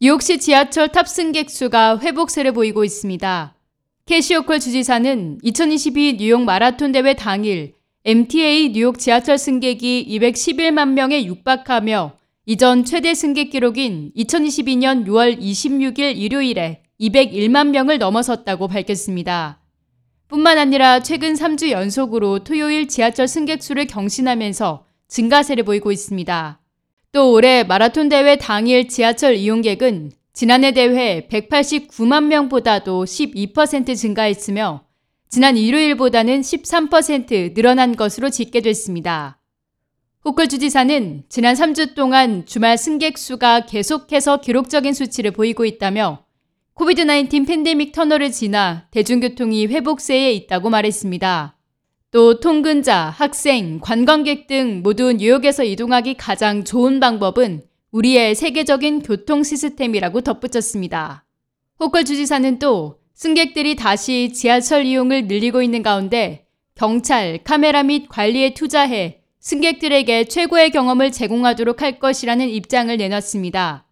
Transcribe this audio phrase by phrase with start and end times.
[0.00, 3.56] 뉴욕시 지하철 탑승객 수가 회복세를 보이고 있습니다.
[4.06, 12.12] 캐시오컬 주지사는 2022 뉴욕 마라톤 대회 당일 MTA 뉴욕 지하철 승객이 211만 명에 육박하며
[12.46, 19.60] 이전 최대 승객 기록인 2022년 6월 26일 일요일에 201만 명을 넘어섰다고 밝혔습니다.
[20.28, 26.60] 뿐만 아니라 최근 3주 연속으로 토요일 지하철 승객 수를 경신하면서 증가세를 보이고 있습니다.
[27.12, 34.84] 또 올해 마라톤 대회 당일 지하철 이용객은 지난해 대회 189만 명보다도 12% 증가했으며
[35.30, 39.40] 지난 일요일보다는 13% 늘어난 것으로 집계됐습니다.
[40.24, 46.24] 호컬 주지사는 지난 3주 동안 주말 승객 수가 계속해서 기록적인 수치를 보이고 있다며
[46.74, 51.57] 코비드-19 팬데믹 터널을 지나 대중교통이 회복세에 있다고 말했습니다.
[52.10, 60.22] 또 통근자, 학생, 관광객 등 모두 뉴욕에서 이동하기 가장 좋은 방법은 우리의 세계적인 교통 시스템이라고
[60.22, 61.26] 덧붙였습니다.
[61.78, 69.20] 호컬 주지사는 또 승객들이 다시 지하철 이용을 늘리고 있는 가운데 경찰, 카메라 및 관리에 투자해
[69.40, 73.84] 승객들에게 최고의 경험을 제공하도록 할 것이라는 입장을 내놨습니다.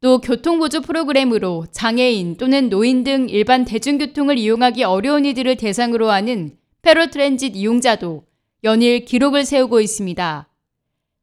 [0.00, 7.06] 또 교통보조 프로그램으로 장애인 또는 노인 등 일반 대중교통을 이용하기 어려운 이들을 대상으로 하는 페로
[7.06, 8.24] 트랜짓 이용자도
[8.64, 10.48] 연일 기록을 세우고 있습니다.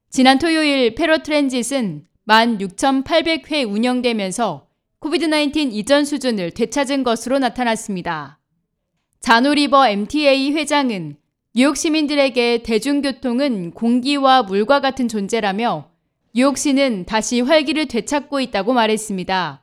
[0.09, 4.67] 지난 토요일 paratransit은 16,800회 운영되면서
[4.99, 8.39] COVID-19 이전 수준을 되찾은 것으로 나타났습니다.
[9.19, 11.17] 자노 리버 MTA 회장은
[11.53, 15.89] 뉴욕 시민들에게 대중교통은 공기와 물과 같은 존재라며
[16.35, 19.61] 뉴욕시는 다시 활기를 되찾고 있다고 말했습니다.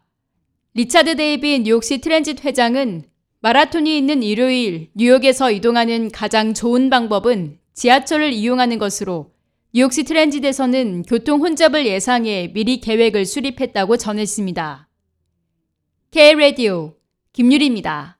[0.75, 3.05] 리차드 데이비 뉴욕시 Transit 회장은
[3.47, 9.31] 마라톤이 있는 일요일 뉴욕에서 이동하는 가장 좋은 방법은 지하철을 이용하는 것으로
[9.73, 14.89] 뉴욕시 트랜짓에서는 교통 혼잡을 예상해 미리 계획을 수립했다고 전했습니다.
[16.11, 16.95] K-Radio
[17.33, 18.16] 김유리입니다.